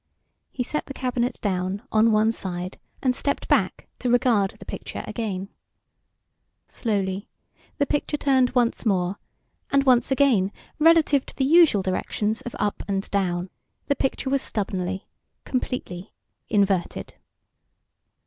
He 0.51 0.63
set 0.63 0.87
the 0.87 0.95
cabinet 0.95 1.39
down, 1.41 1.83
on 1.91 2.11
one 2.11 2.31
side, 2.31 2.79
and 3.03 3.15
stepped 3.15 3.47
back, 3.47 3.87
to 3.99 4.09
regard 4.09 4.49
the 4.57 4.65
picture 4.65 5.03
again. 5.05 5.49
Slowly, 6.67 7.27
the 7.77 7.85
picture 7.85 8.17
turned 8.17 8.55
once 8.55 8.83
more, 8.83 9.17
and 9.71 9.83
once 9.83 10.09
again, 10.09 10.51
relative 10.79 11.23
to 11.27 11.35
the 11.35 11.45
usual 11.45 11.83
directions 11.83 12.41
of 12.41 12.55
up 12.57 12.81
and 12.87 13.11
down, 13.11 13.51
the 13.89 13.95
picture 13.95 14.31
was 14.31 14.41
stubbornly, 14.41 15.05
completely 15.45 16.11
inverted. 16.49 17.13